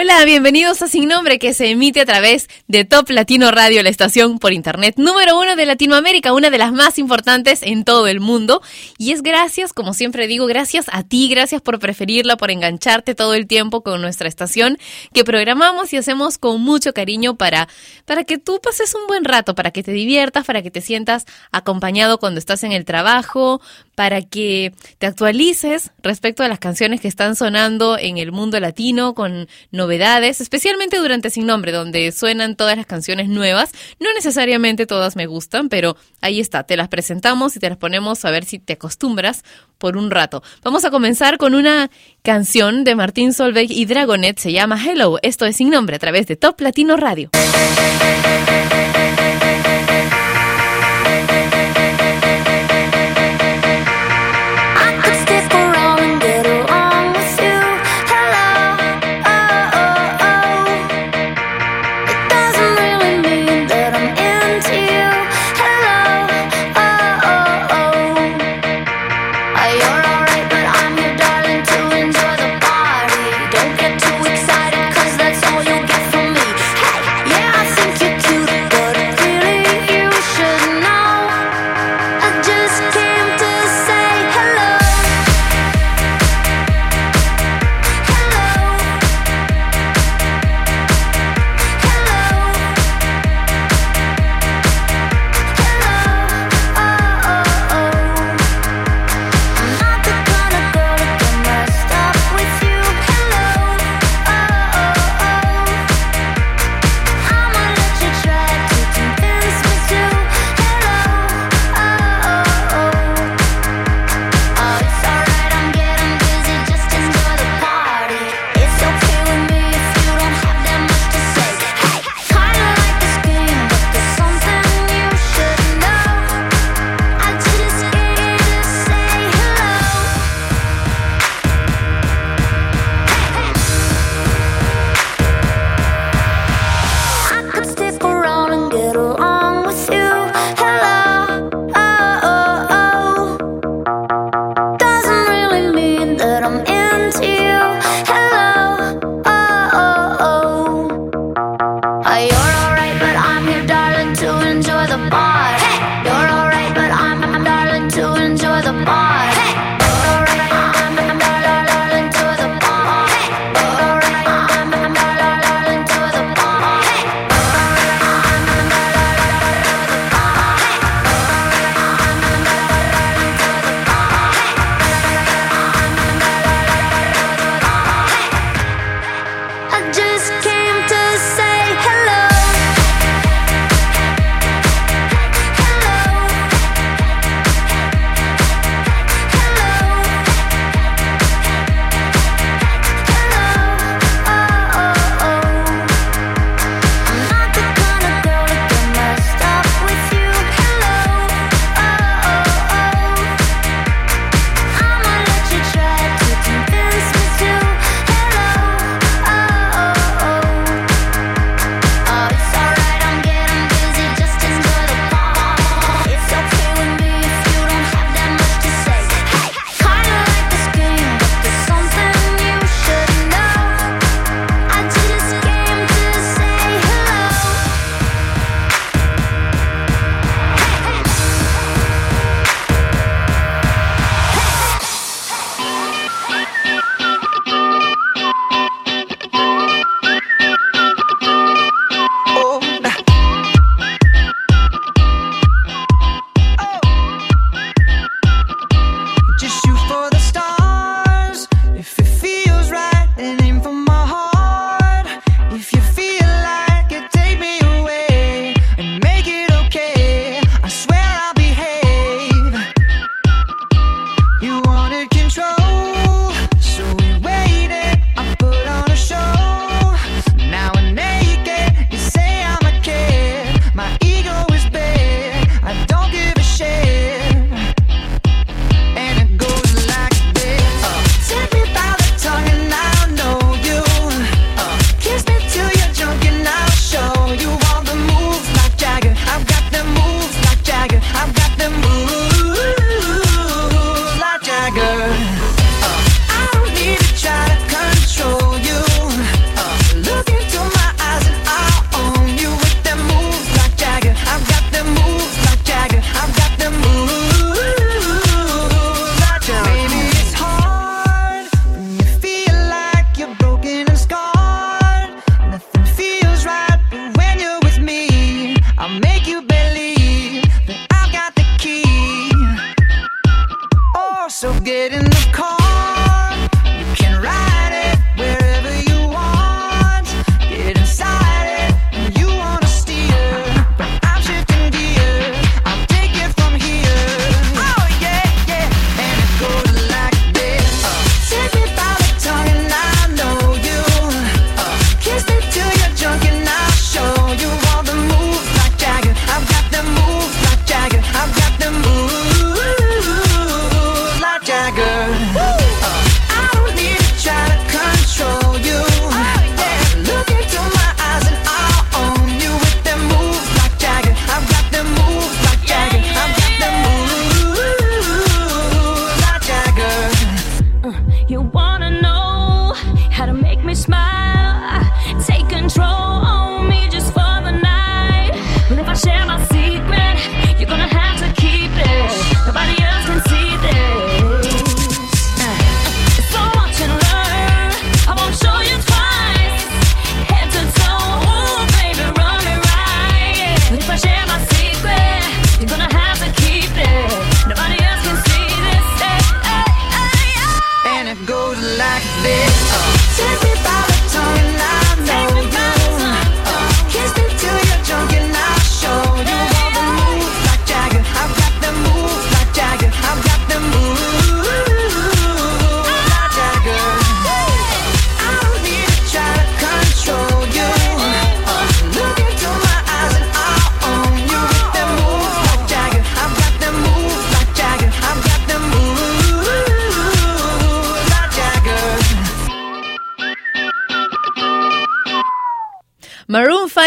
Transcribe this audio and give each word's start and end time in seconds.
Hola, 0.00 0.24
bienvenidos 0.24 0.80
a 0.80 0.86
Sin 0.86 1.08
Nombre 1.08 1.40
que 1.40 1.52
se 1.52 1.70
emite 1.70 2.02
a 2.02 2.06
través 2.06 2.48
de 2.68 2.84
Top 2.84 3.10
Latino 3.10 3.50
Radio, 3.50 3.82
la 3.82 3.88
estación 3.88 4.38
por 4.38 4.52
internet 4.52 4.94
número 4.96 5.36
uno 5.36 5.56
de 5.56 5.66
Latinoamérica, 5.66 6.32
una 6.32 6.50
de 6.50 6.58
las 6.58 6.72
más 6.72 7.00
importantes 7.00 7.64
en 7.64 7.82
todo 7.82 8.06
el 8.06 8.20
mundo. 8.20 8.62
Y 8.96 9.10
es 9.10 9.22
gracias, 9.22 9.72
como 9.72 9.94
siempre 9.94 10.28
digo, 10.28 10.46
gracias 10.46 10.86
a 10.92 11.02
ti, 11.02 11.28
gracias 11.28 11.62
por 11.62 11.80
preferirla, 11.80 12.36
por 12.36 12.52
engancharte 12.52 13.16
todo 13.16 13.34
el 13.34 13.48
tiempo 13.48 13.82
con 13.82 14.00
nuestra 14.00 14.28
estación 14.28 14.78
que 15.12 15.24
programamos 15.24 15.92
y 15.92 15.96
hacemos 15.96 16.38
con 16.38 16.60
mucho 16.60 16.92
cariño 16.92 17.34
para, 17.34 17.66
para 18.04 18.22
que 18.22 18.38
tú 18.38 18.60
pases 18.62 18.94
un 18.94 19.04
buen 19.08 19.24
rato, 19.24 19.56
para 19.56 19.72
que 19.72 19.82
te 19.82 19.90
diviertas, 19.90 20.46
para 20.46 20.62
que 20.62 20.70
te 20.70 20.80
sientas 20.80 21.26
acompañado 21.50 22.18
cuando 22.18 22.38
estás 22.38 22.62
en 22.62 22.70
el 22.70 22.84
trabajo, 22.84 23.60
para 23.96 24.22
que 24.22 24.72
te 24.98 25.08
actualices 25.08 25.90
respecto 26.04 26.44
a 26.44 26.48
las 26.48 26.60
canciones 26.60 27.00
que 27.00 27.08
están 27.08 27.34
sonando 27.34 27.98
en 27.98 28.18
el 28.18 28.30
mundo 28.30 28.60
latino 28.60 29.12
con 29.12 29.48
novedades, 29.72 29.87
especialmente 29.96 30.98
durante 30.98 31.30
Sin 31.30 31.46
Nombre, 31.46 31.72
donde 31.72 32.12
suenan 32.12 32.56
todas 32.56 32.76
las 32.76 32.86
canciones 32.86 33.28
nuevas. 33.28 33.72
No 33.98 34.12
necesariamente 34.12 34.86
todas 34.86 35.16
me 35.16 35.26
gustan, 35.26 35.68
pero 35.68 35.96
ahí 36.20 36.40
está, 36.40 36.64
te 36.64 36.76
las 36.76 36.88
presentamos 36.88 37.56
y 37.56 37.60
te 37.60 37.68
las 37.68 37.78
ponemos 37.78 38.24
a 38.24 38.30
ver 38.30 38.44
si 38.44 38.58
te 38.58 38.74
acostumbras 38.74 39.44
por 39.78 39.96
un 39.96 40.10
rato. 40.10 40.42
Vamos 40.62 40.84
a 40.84 40.90
comenzar 40.90 41.38
con 41.38 41.54
una 41.54 41.90
canción 42.22 42.84
de 42.84 42.94
Martín 42.94 43.32
Solveig 43.32 43.70
y 43.70 43.86
Dragonet, 43.86 44.38
se 44.38 44.52
llama 44.52 44.78
Hello. 44.84 45.18
Esto 45.22 45.46
es 45.46 45.56
Sin 45.56 45.70
Nombre 45.70 45.96
a 45.96 45.98
través 45.98 46.26
de 46.26 46.36
Top 46.36 46.60
Latino 46.60 46.96
Radio. 46.96 47.30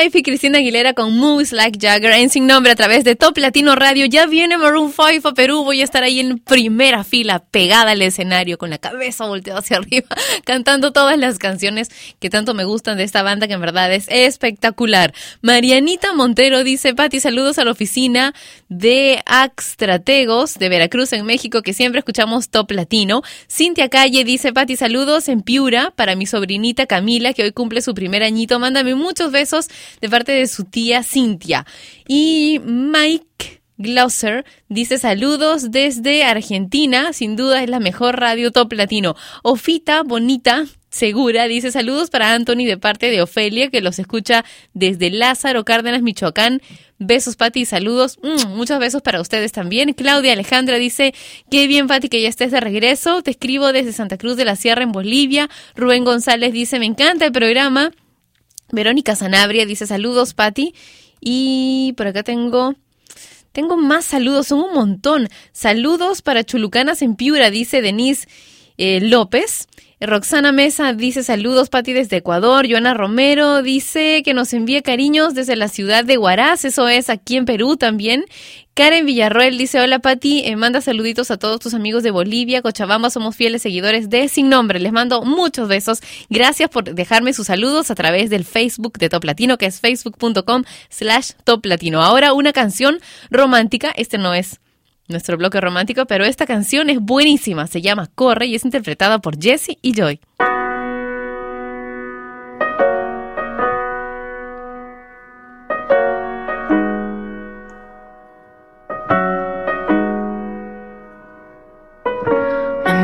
5 0.01 0.17
y 0.17 0.23
Cristina 0.23 0.57
Aguilera 0.57 0.93
con 0.93 1.15
Moves 1.15 1.51
Like 1.51 1.77
Jagger 1.79 2.13
en 2.13 2.31
Sin 2.31 2.47
Nombre 2.47 2.71
a 2.71 2.75
través 2.75 3.03
de 3.03 3.15
Top 3.15 3.37
Latino 3.37 3.75
Radio. 3.75 4.07
Ya 4.07 4.25
viene 4.25 4.57
Maroon 4.57 4.91
5 4.91 5.27
a 5.27 5.33
Perú. 5.35 5.63
Voy 5.63 5.81
a 5.81 5.83
estar 5.83 6.01
ahí 6.01 6.19
en 6.19 6.39
primera 6.39 7.03
fila, 7.03 7.37
pegada 7.37 7.91
al 7.91 8.01
escenario, 8.01 8.57
con 8.57 8.71
la 8.71 8.79
cabeza 8.79 9.27
volteada 9.27 9.59
hacia 9.59 9.77
arriba, 9.77 10.07
cantando 10.43 10.91
todas 10.91 11.19
las 11.19 11.37
canciones 11.37 11.89
que 12.19 12.31
tanto 12.31 12.55
me 12.55 12.63
gustan 12.63 12.97
de 12.97 13.03
esta 13.03 13.21
banda, 13.21 13.47
que 13.47 13.53
en 13.53 13.61
verdad 13.61 13.93
es 13.93 14.07
espectacular. 14.09 15.13
Marianita 15.41 16.13
Montero 16.13 16.63
dice, 16.63 16.95
Pati, 16.95 17.19
saludos 17.19 17.59
a 17.59 17.63
la 17.65 17.69
oficina 17.69 18.33
de 18.69 19.21
Axtrategos 19.27 20.55
de 20.57 20.67
Veracruz, 20.67 21.13
en 21.13 21.27
México, 21.27 21.61
que 21.61 21.73
siempre 21.73 21.99
escuchamos 21.99 22.49
Top 22.49 22.71
Latino. 22.71 23.21
Cintia 23.47 23.87
Calle 23.87 24.23
dice, 24.23 24.51
Pati, 24.51 24.77
saludos 24.77 25.29
en 25.29 25.43
Piura 25.43 25.93
para 25.95 26.15
mi 26.15 26.25
sobrinita 26.25 26.87
Camila, 26.87 27.33
que 27.33 27.43
hoy 27.43 27.51
cumple 27.51 27.83
su 27.83 27.93
primer 27.93 28.23
añito. 28.23 28.57
Mándame 28.57 28.95
muchos 28.95 29.31
besos 29.31 29.67
de 29.99 30.09
parte 30.09 30.31
de 30.31 30.47
su 30.47 30.65
tía 30.65 31.03
Cintia. 31.03 31.65
Y 32.07 32.61
Mike 32.63 33.61
Glosser 33.77 34.45
dice 34.69 34.97
saludos 34.97 35.71
desde 35.71 36.23
Argentina, 36.23 37.13
sin 37.13 37.35
duda 37.35 37.63
es 37.63 37.69
la 37.69 37.79
mejor 37.79 38.19
radio 38.19 38.51
top 38.51 38.73
latino. 38.73 39.15
Ofita 39.43 40.03
Bonita 40.03 40.65
Segura 40.91 41.47
dice 41.47 41.71
saludos 41.71 42.09
para 42.09 42.33
Anthony 42.33 42.65
de 42.65 42.77
parte 42.77 43.09
de 43.09 43.21
Ofelia 43.21 43.69
que 43.69 43.79
los 43.79 43.97
escucha 43.97 44.43
desde 44.73 45.09
Lázaro 45.09 45.63
Cárdenas, 45.63 46.01
Michoacán. 46.01 46.61
Besos 46.99 47.37
Pati 47.37 47.63
saludos. 47.65 48.19
Mm, 48.21 48.49
muchos 48.57 48.77
besos 48.77 49.01
para 49.01 49.21
ustedes 49.21 49.53
también. 49.53 49.93
Claudia 49.93 50.33
Alejandra 50.33 50.77
dice, 50.77 51.13
qué 51.49 51.67
bien 51.67 51.87
Pati 51.87 52.09
que 52.09 52.21
ya 52.21 52.27
estés 52.27 52.51
de 52.51 52.59
regreso. 52.59 53.23
Te 53.23 53.31
escribo 53.31 53.71
desde 53.71 53.93
Santa 53.93 54.17
Cruz 54.17 54.35
de 54.35 54.43
la 54.43 54.57
Sierra 54.57 54.83
en 54.83 54.91
Bolivia. 54.91 55.49
Rubén 55.77 56.03
González 56.03 56.51
dice, 56.51 56.77
me 56.77 56.87
encanta 56.87 57.25
el 57.25 57.31
programa. 57.31 57.93
Verónica 58.71 59.15
Sanabria 59.15 59.65
dice 59.65 59.87
saludos, 59.87 60.33
Patti. 60.33 60.73
Y 61.19 61.93
por 61.97 62.07
acá 62.07 62.23
tengo... 62.23 62.75
Tengo 63.51 63.75
más 63.75 64.05
saludos, 64.05 64.47
son 64.47 64.61
un 64.61 64.73
montón. 64.73 65.27
Saludos 65.51 66.21
para 66.21 66.45
Chulucanas 66.45 67.01
en 67.01 67.15
Piura, 67.15 67.51
dice 67.51 67.81
Denise 67.81 68.29
eh, 68.77 69.01
López. 69.01 69.67
Roxana 70.03 70.51
Mesa 70.51 70.93
dice 70.93 71.21
saludos, 71.21 71.69
Pati, 71.69 71.93
desde 71.93 72.17
Ecuador. 72.17 72.65
Joana 72.67 72.95
Romero 72.95 73.61
dice 73.61 74.23
que 74.25 74.33
nos 74.33 74.51
envía 74.51 74.81
cariños 74.81 75.35
desde 75.35 75.55
la 75.55 75.67
ciudad 75.67 76.03
de 76.03 76.17
Huaraz, 76.17 76.65
eso 76.65 76.89
es 76.89 77.07
aquí 77.11 77.37
en 77.37 77.45
Perú 77.45 77.77
también. 77.77 78.25
Karen 78.73 79.05
Villarroel 79.05 79.59
dice, 79.59 79.79
hola 79.79 79.99
Pati, 79.99 80.43
eh, 80.43 80.55
manda 80.55 80.81
saluditos 80.81 81.29
a 81.29 81.37
todos 81.37 81.59
tus 81.59 81.75
amigos 81.75 82.01
de 82.01 82.09
Bolivia, 82.09 82.63
Cochabamba, 82.63 83.11
somos 83.11 83.35
fieles 83.35 83.61
seguidores 83.61 84.09
de 84.09 84.27
Sin 84.27 84.49
Nombre. 84.49 84.79
Les 84.79 84.91
mando 84.91 85.21
muchos 85.21 85.67
besos. 85.67 85.99
Gracias 86.31 86.67
por 86.71 86.95
dejarme 86.95 87.33
sus 87.33 87.45
saludos 87.45 87.91
a 87.91 87.95
través 87.95 88.31
del 88.31 88.43
Facebook 88.43 88.97
de 88.97 89.07
Top 89.07 89.23
Latino, 89.23 89.59
que 89.59 89.67
es 89.67 89.81
facebook.com 89.81 90.63
slash 90.89 91.33
Top 91.43 91.63
Latino. 91.63 92.01
Ahora 92.01 92.33
una 92.33 92.53
canción 92.53 92.99
romántica, 93.29 93.93
este 93.95 94.17
no 94.17 94.33
es 94.33 94.59
nuestro 95.11 95.37
bloque 95.37 95.61
romántico, 95.61 96.05
pero 96.05 96.25
esta 96.25 96.45
canción 96.45 96.89
es 96.89 96.99
buenísima, 96.99 97.67
se 97.67 97.81
llama 97.81 98.09
Corre 98.15 98.47
y 98.47 98.55
es 98.55 98.65
interpretada 98.65 99.19
por 99.19 99.39
Jesse 99.39 99.77
y 99.81 99.93
Joy. 99.93 100.19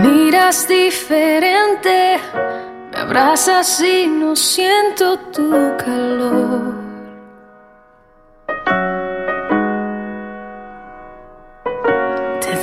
Miras 0.04 0.68
diferente, 0.68 2.20
me 2.92 2.98
abrazas 2.98 3.82
y 3.82 4.08
no 4.08 4.36
siento 4.36 5.18
tu 5.32 5.50
calor. 5.78 6.77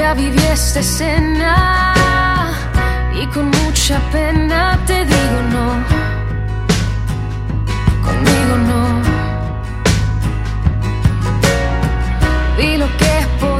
Ya 0.00 0.14
viví 0.14 0.42
esta 0.50 0.80
escena 0.80 1.94
y 3.14 3.26
con 3.26 3.50
mucha 3.50 4.00
pena 4.10 4.78
te 4.86 5.04
digo 5.04 5.38
no. 5.52 5.66
Conmigo 8.06 8.54
no. 8.70 8.82
Vi 12.56 12.78
lo 12.78 12.88
que 12.96 13.14
podía, 13.38 13.59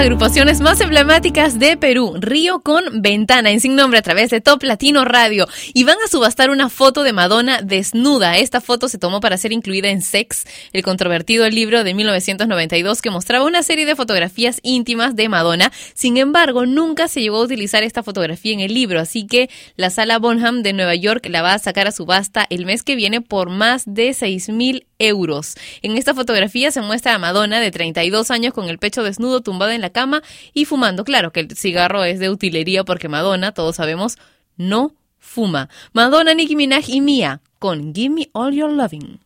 Agrupaciones 0.00 0.62
más 0.62 0.80
emblemáticas 0.80 1.58
de 1.58 1.76
Perú, 1.76 2.14
Río 2.18 2.60
con 2.60 3.02
Ventana, 3.02 3.50
en 3.50 3.60
sin 3.60 3.76
nombre 3.76 3.98
a 3.98 4.02
través 4.02 4.30
de 4.30 4.40
Top 4.40 4.62
Latino 4.62 5.04
Radio. 5.04 5.46
Y 5.74 5.84
van 5.84 5.98
a 6.02 6.08
subastar 6.08 6.48
una 6.48 6.70
foto 6.70 7.02
de 7.02 7.12
Madonna 7.12 7.60
desnuda. 7.60 8.38
Esta 8.38 8.62
foto 8.62 8.88
se 8.88 8.96
tomó 8.96 9.20
para 9.20 9.36
ser 9.36 9.52
incluida 9.52 9.90
en 9.90 10.00
Sex, 10.00 10.46
el 10.72 10.82
controvertido 10.82 11.46
libro 11.50 11.84
de 11.84 11.92
1992 11.92 13.02
que 13.02 13.10
mostraba 13.10 13.44
una 13.44 13.62
serie 13.62 13.84
de 13.84 13.94
fotografías 13.94 14.60
íntimas 14.62 15.16
de 15.16 15.28
Madonna. 15.28 15.70
Sin 15.92 16.16
embargo, 16.16 16.64
nunca 16.64 17.06
se 17.06 17.20
llegó 17.20 17.36
a 17.36 17.44
utilizar 17.44 17.82
esta 17.82 18.02
fotografía 18.02 18.54
en 18.54 18.60
el 18.60 18.72
libro, 18.72 19.00
así 19.00 19.26
que 19.26 19.50
la 19.76 19.90
sala 19.90 20.18
Bonham 20.18 20.62
de 20.62 20.72
Nueva 20.72 20.94
York 20.94 21.26
la 21.28 21.42
va 21.42 21.52
a 21.52 21.58
sacar 21.58 21.86
a 21.86 21.92
subasta 21.92 22.46
el 22.48 22.64
mes 22.64 22.82
que 22.82 22.96
viene 22.96 23.20
por 23.20 23.50
más 23.50 23.82
de 23.86 24.14
6 24.14 24.48
mil 24.48 24.86
euros. 25.00 25.56
En 25.82 25.96
esta 25.96 26.14
fotografía 26.14 26.70
se 26.70 26.80
muestra 26.80 27.14
a 27.14 27.18
Madonna 27.18 27.58
de 27.58 27.72
32 27.72 28.30
años 28.30 28.54
con 28.54 28.68
el 28.68 28.78
pecho 28.78 29.02
desnudo 29.02 29.40
tumbada 29.40 29.74
en 29.74 29.80
la 29.80 29.90
cama 29.90 30.22
y 30.52 30.66
fumando. 30.66 31.04
Claro 31.04 31.32
que 31.32 31.40
el 31.40 31.56
cigarro 31.56 32.04
es 32.04 32.20
de 32.20 32.30
utilería 32.30 32.84
porque 32.84 33.08
Madonna, 33.08 33.52
todos 33.52 33.76
sabemos, 33.76 34.18
no 34.56 34.94
fuma. 35.18 35.68
Madonna, 35.92 36.34
Nicki 36.34 36.54
Minaj 36.54 36.88
y 36.88 37.00
Mia 37.00 37.40
con 37.58 37.94
Give 37.94 38.14
Me 38.14 38.30
All 38.32 38.54
Your 38.54 38.70
Loving. 38.70 39.20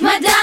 Madonna, 0.00 0.39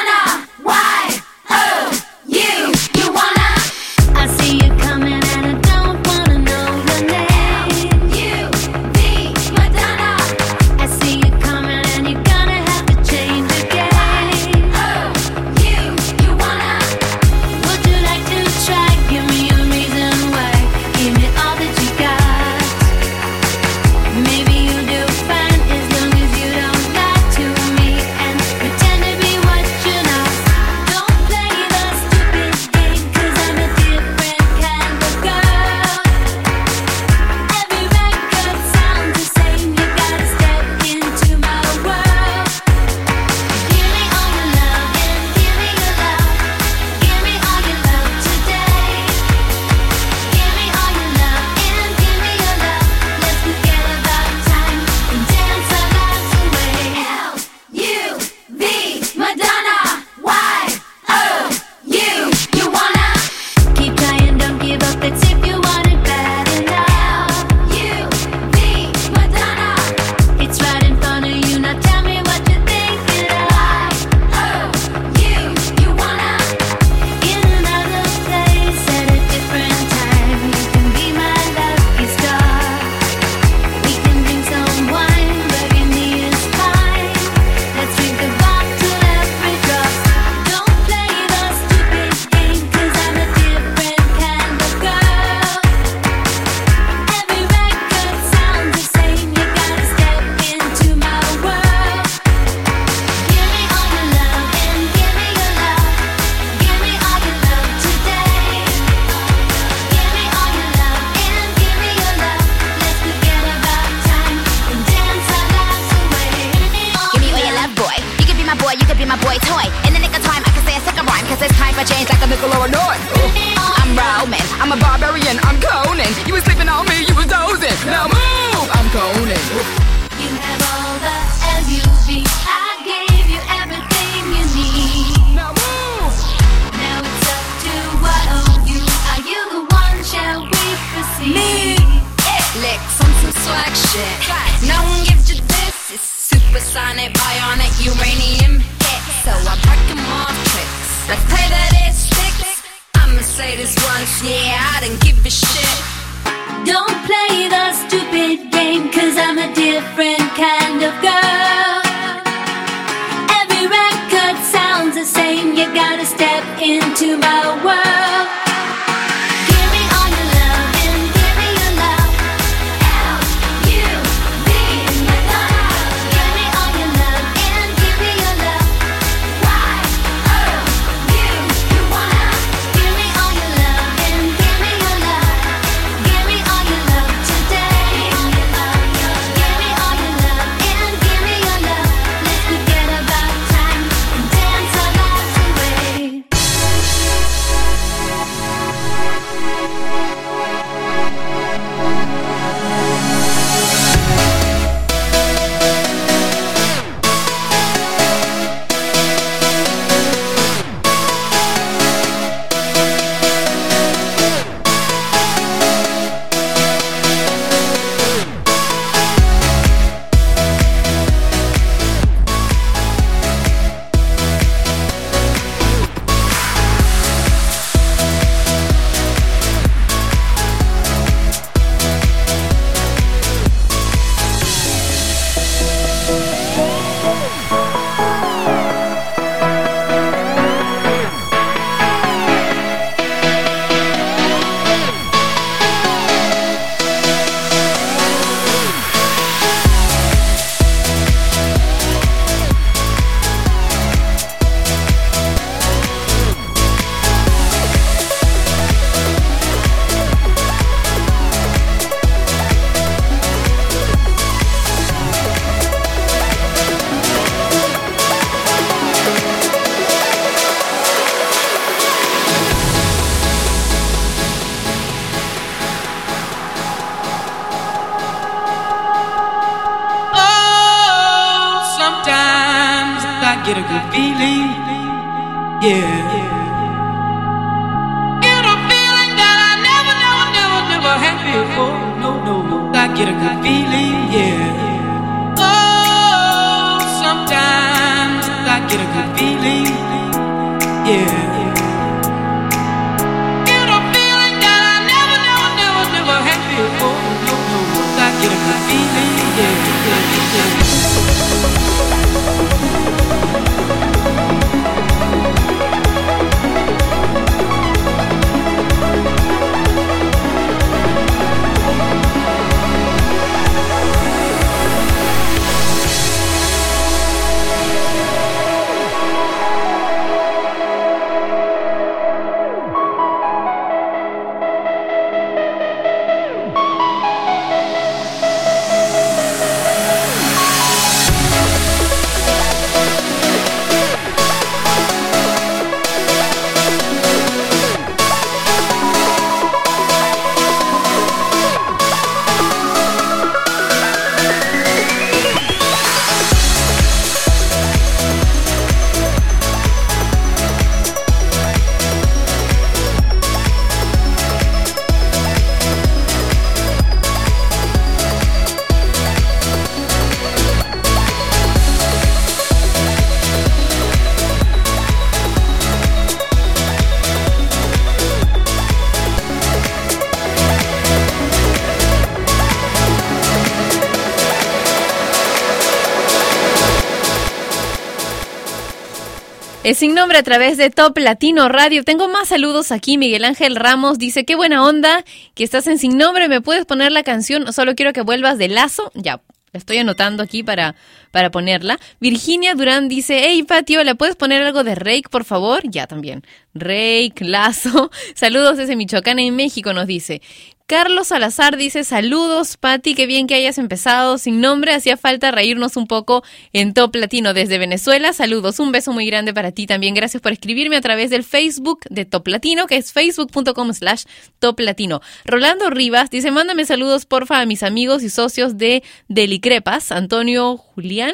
Es 389.68 389.80
sin 389.80 389.94
nombre 389.96 390.18
a 390.18 390.24
través 390.24 390.56
de 390.56 390.70
Top 390.70 390.98
Latino 390.98 391.50
Radio. 391.50 391.84
Tengo 391.84 392.08
más 392.08 392.30
saludos 392.30 392.72
aquí. 392.72 392.98
Miguel 392.98 393.26
Ángel 393.26 393.58
Ramos 393.58 393.98
dice, 393.98 394.24
qué 394.24 394.38
buena 394.38 394.64
onda 394.64 395.04
que 395.36 395.44
estás 395.44 395.68
en 395.68 395.78
sin 395.78 395.98
nombre. 395.98 396.30
¿Me 396.30 396.40
puedes 396.40 396.64
poner 396.66 396.94
la 396.94 397.04
canción? 397.04 397.52
Solo 397.52 397.76
quiero 397.76 397.92
que 397.92 398.00
vuelvas 398.00 398.38
de 398.38 398.48
lazo. 398.48 398.94
Ya, 398.96 399.20
estoy 399.52 399.80
anotando 399.80 400.24
aquí 400.24 400.42
para, 400.42 400.76
para 401.12 401.32
ponerla. 401.32 401.82
Virginia 402.00 402.56
Durán 402.56 402.88
dice, 402.88 403.20
hey 403.26 403.44
Patio, 403.44 403.84
¿la 403.84 403.96
puedes 403.96 404.16
poner 404.16 404.42
algo 404.42 404.64
de 404.64 404.74
Rake, 404.76 405.10
por 405.12 405.26
favor? 405.26 405.64
Ya 405.66 405.86
también. 405.86 406.24
Rake, 406.54 407.26
Lazo. 407.26 407.92
Saludos 408.16 408.56
desde 408.56 408.78
Michoacán 408.78 409.20
en 409.20 409.36
México, 409.36 409.74
nos 409.74 409.86
dice. 409.86 410.22
Carlos 410.68 411.08
Salazar 411.08 411.56
dice, 411.56 411.86
saludos, 411.86 412.58
Patti, 412.58 412.94
qué 412.94 413.06
bien 413.06 413.26
que 413.26 413.36
hayas 413.36 413.58
empezado 413.58 414.18
sin 414.18 414.42
nombre, 414.42 414.74
hacía 414.74 414.98
falta 414.98 415.32
reírnos 415.32 415.78
un 415.78 415.88
poco 415.88 416.26
en 416.52 416.74
Top 416.74 416.94
Latino 416.94 417.34
desde 417.34 417.58
Venezuela. 417.58 418.12
Saludos, 418.12 418.60
un 418.60 418.74
beso 418.74 418.92
muy 418.92 419.06
grande 419.06 419.34
para 419.34 419.54
ti 419.54 419.66
también. 419.66 419.94
Gracias 419.94 420.22
por 420.22 420.34
escribirme 420.34 420.76
a 420.76 420.82
través 420.82 421.10
del 421.10 421.24
Facebook 421.24 421.80
de 421.90 422.04
Top 422.04 422.28
Latino, 422.28 422.68
que 422.68 422.76
es 422.76 422.92
facebook.com 422.92 423.72
slash 423.72 424.04
Top 424.40 424.60
Latino. 424.60 425.00
Rolando 425.24 425.70
Rivas 425.70 426.10
dice, 426.10 426.32
mándame 426.32 426.66
saludos 426.66 427.06
porfa 427.06 427.40
a 427.40 427.46
mis 427.46 427.64
amigos 427.64 428.04
y 428.04 428.10
socios 428.10 428.58
de 428.58 428.84
Delicrepas, 429.08 429.94
Antonio 429.94 430.58
Julián 430.58 431.14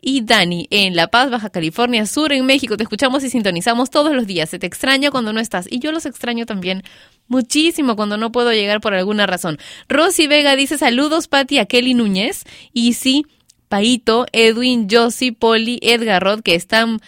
y 0.00 0.22
Dani 0.22 0.68
en 0.70 0.94
La 0.96 1.08
Paz, 1.08 1.30
Baja 1.30 1.50
California 1.50 2.06
Sur, 2.06 2.32
en 2.32 2.46
México. 2.46 2.76
Te 2.76 2.84
escuchamos 2.84 3.24
y 3.24 3.30
sintonizamos 3.30 3.90
todos 3.90 4.14
los 4.14 4.26
días. 4.26 4.50
Se 4.50 4.58
te 4.58 4.66
extraña 4.66 5.10
cuando 5.10 5.32
no 5.32 5.40
estás 5.40 5.66
y 5.70 5.80
yo 5.80 5.92
los 5.92 6.06
extraño 6.06 6.46
también 6.46 6.82
muchísimo 7.26 7.96
cuando 7.96 8.16
no 8.16 8.32
puedo 8.32 8.52
llegar 8.52 8.80
por 8.80 8.94
alguna 8.94 9.26
razón. 9.26 9.58
Rosy 9.88 10.26
Vega 10.26 10.56
dice 10.56 10.78
saludos 10.78 11.28
Patti 11.28 11.58
a 11.58 11.66
Kelly 11.66 11.94
Núñez 11.94 12.44
y 12.72 12.94
sí, 12.94 13.26
Paito, 13.68 14.26
Edwin, 14.32 14.88
Josie, 14.90 15.32
Poli, 15.32 15.78
Edgar 15.82 16.22
Rod 16.22 16.42
que 16.42 16.54
están 16.54 17.00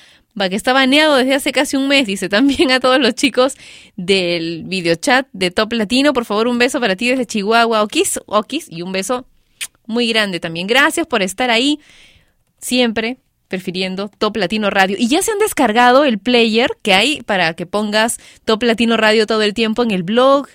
que 0.48 0.56
está 0.56 0.72
baneado 0.72 1.16
desde 1.16 1.34
hace 1.34 1.52
casi 1.52 1.76
un 1.76 1.86
mes, 1.86 2.06
dice 2.06 2.30
también 2.30 2.70
a 2.70 2.80
todos 2.80 2.98
los 2.98 3.14
chicos 3.14 3.56
del 3.96 4.62
videochat 4.64 5.26
de 5.34 5.50
Top 5.50 5.72
Latino, 5.72 6.14
por 6.14 6.24
favor 6.24 6.48
un 6.48 6.56
beso 6.56 6.80
para 6.80 6.96
ti 6.96 7.08
desde 7.08 7.26
Chihuahua, 7.26 7.82
Okis, 7.82 8.20
Okis, 8.24 8.66
y 8.70 8.80
un 8.80 8.92
beso 8.92 9.26
muy 9.86 10.08
grande 10.08 10.40
también. 10.40 10.66
Gracias 10.66 11.06
por 11.06 11.22
estar 11.22 11.50
ahí 11.50 11.78
siempre 12.60 13.18
prefiriendo 13.48 14.08
Top 14.08 14.36
Latino 14.36 14.70
Radio. 14.70 14.96
Y 14.98 15.08
ya 15.08 15.22
se 15.22 15.32
han 15.32 15.38
descargado 15.38 16.04
el 16.04 16.18
player 16.18 16.70
que 16.82 16.94
hay 16.94 17.20
para 17.22 17.54
que 17.54 17.66
pongas 17.66 18.18
Top 18.44 18.62
Latino 18.62 18.96
Radio 18.96 19.26
todo 19.26 19.42
el 19.42 19.54
tiempo 19.54 19.82
en 19.82 19.90
el 19.90 20.04
blog 20.04 20.46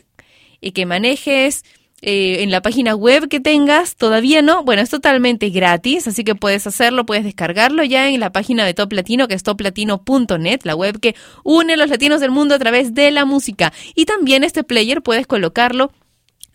y 0.62 0.72
que 0.72 0.86
manejes 0.86 1.63
eh, 2.02 2.44
en 2.44 2.52
la 2.52 2.62
página 2.62 2.96
web 2.96 3.28
que 3.28 3.39
tengas. 3.39 3.96
Todavía 3.96 4.41
no. 4.41 4.63
Bueno, 4.63 4.82
es 4.82 4.89
totalmente 4.89 5.50
gratis, 5.50 6.08
así 6.08 6.24
que 6.24 6.36
puedes 6.36 6.65
hacerlo, 6.68 7.06
puedes 7.06 7.24
descargarlo 7.24 7.84
ya 7.84 8.10
en 8.10 8.20
la 8.20 8.32
página 8.32 8.65
de 8.65 8.74
Top 8.74 8.94
Latino, 8.94 9.28
que 9.28 9.36
es 9.36 9.44
toplatino.net, 9.44 10.62
la 10.63 10.76
web 10.76 11.00
que 11.00 11.15
une 11.44 11.74
a 11.74 11.78
los 11.78 11.89
latinos 11.89 12.22
del 12.22 12.32
mundo 12.32 12.56
a 12.56 12.60
través 12.60 12.94
de 12.94 13.12
la 13.12 13.26
música. 13.26 13.74
Y 13.94 14.06
también 14.06 14.44
este 14.44 14.63
player 14.63 15.02
puedes 15.02 15.28
colocarlo 15.28 15.91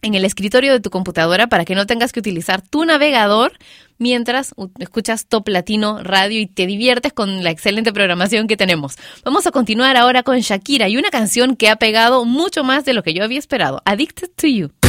en 0.03 0.15
el 0.15 0.25
escritorio 0.25 0.73
de 0.73 0.81
tu 0.81 0.91
computadora 0.91 1.49
para 1.49 1.65
que 1.65 1.75
no 1.75 1.87
tengas 1.87 2.13
que 2.13 2.21
utilizar 2.21 2.63
tu 2.63 2.85
navegador 2.85 3.53
mientras 4.01 4.55
escuchas 4.81 5.27
Top 5.27 5.47
Latino 5.47 6.03
Radio 6.03 6.41
y 6.41 6.47
te 6.49 6.67
diviertes 6.67 7.13
con 7.13 7.45
la 7.45 7.51
excelente 7.51 7.93
programación 7.93 8.49
que 8.49 8.57
tenemos. 8.57 8.97
Vamos 9.25 9.47
a 9.47 9.53
continuar 9.53 9.97
ahora 9.97 10.25
con 10.25 10.41
Shakira 10.41 10.89
y 10.89 10.97
una 10.97 11.11
canción 11.11 11.55
que 11.55 11.69
ha 11.69 11.77
pegado 11.77 12.25
mucho 12.25 12.65
más 12.65 12.85
de 12.85 12.95
lo 12.95 13.05
que 13.05 13.15
yo 13.15 13.23
había 13.23 13.39
esperado, 13.39 13.83
Addicted 13.85 14.31
to 14.37 14.49
You. 14.49 14.80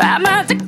I'm 0.00 0.26
out 0.26 0.48
to 0.48 0.67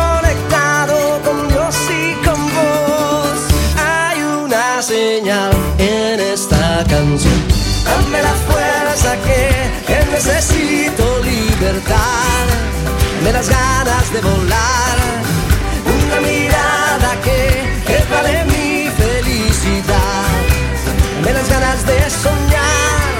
señal 4.81 5.51
en 5.77 6.19
esta 6.19 6.83
canción. 6.89 7.33
Dame 7.85 8.21
la 8.21 8.33
fuerza 8.47 9.15
que, 9.25 9.49
que 9.85 10.11
necesito 10.11 11.03
libertad. 11.23 12.47
Dame 13.17 13.33
las 13.33 13.49
ganas 13.49 14.11
de 14.13 14.21
volar 14.21 14.97
una 15.85 16.21
mirada 16.21 17.09
que, 17.23 17.39
que 17.85 18.03
vale 18.11 18.43
mi 18.45 18.89
felicidad. 18.89 20.25
Dame 21.15 21.33
las 21.33 21.49
ganas 21.49 21.85
de 21.85 22.09
soñar, 22.09 23.11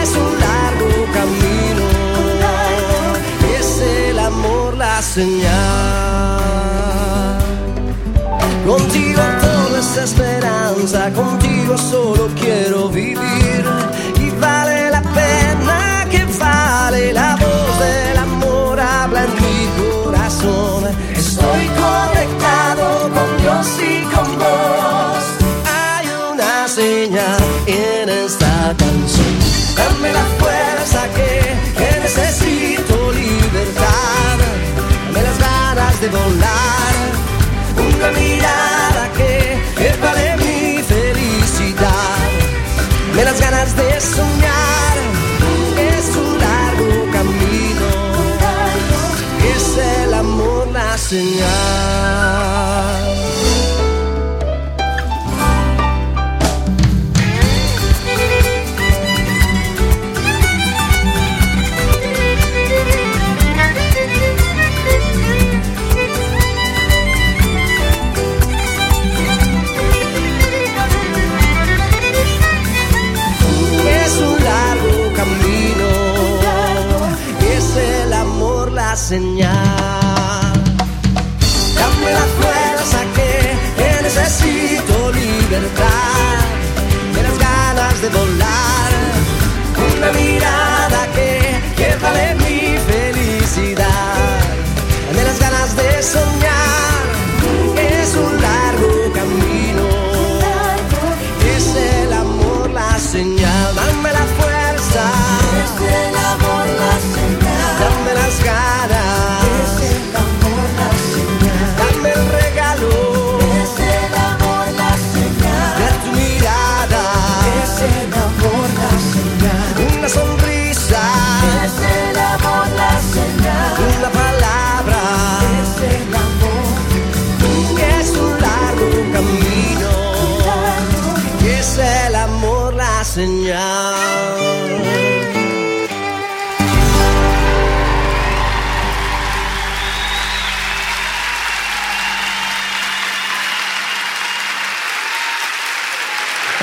es 0.00 0.10
un 0.16 0.40
largo 0.40 1.12
camino, 1.12 1.86
es 3.58 3.78
el 3.78 4.18
amor 4.18 4.76
la 4.76 5.02
señal. 5.02 6.22
Contigo 8.66 9.22
todo 9.40 9.61
es 9.82 9.96
esperanza, 9.96 11.10
contigo 11.12 11.76
solo 11.76 12.28
quiero 12.40 12.88
vivir 12.88 13.64
y 14.16 14.30
vale 14.40 14.90
la 14.90 15.02
pena 15.02 16.06
que 16.08 16.24
vale 16.38 17.12
la 17.12 17.36
voz 17.36 17.78
del 17.80 18.18
amor 18.18 18.78
habla 18.78 19.24
en 19.24 19.34
mi 19.34 19.60
corazón. 19.82 20.84
Estoy 21.16 21.66
conectado 21.84 23.10
con 23.16 23.28
Dios 23.42 23.66
y 23.80 24.02
con 24.14 24.38
vos. 24.38 25.22
Hay 25.66 26.06
una 26.32 26.68
señal 26.68 27.42
en 27.66 28.08
esta 28.08 28.74
canción. 28.78 29.34
Dame 29.76 30.12
la 30.12 30.26
fuerza 30.38 31.00
que, 31.16 31.30
que 31.78 32.00
necesito 32.00 33.10
libertad. 33.12 34.38
Dame 35.06 35.22
las 35.22 35.38
ganas 35.38 36.00
de 36.00 36.08
volar. 36.08 37.31
Mirada 38.18 39.04
que, 39.16 39.58
que 39.78 39.96
vale 40.00 40.36
mi 40.36 40.82
felicidad. 40.82 42.18
Dame 43.10 43.24
las 43.24 43.40
ganas 43.40 43.76
de 43.76 44.00
soñar. 44.00 44.96
Es 45.76 46.16
un 46.16 46.38
largo 46.38 47.10
camino. 47.12 47.90
Es 49.54 49.78
el 49.78 50.14
amor 50.14 50.68
la 50.72 50.96
señal. 50.96 52.21
Señal. 79.12 79.71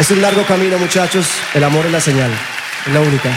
Es 0.09 0.15
un 0.15 0.23
largo 0.23 0.43
camino, 0.43 0.75
muchachos. 0.79 1.27
El 1.53 1.63
amor 1.63 1.85
es 1.85 1.91
la 1.91 2.01
señal. 2.01 2.31
Es 2.83 2.91
la 2.91 2.99
única. 2.99 3.29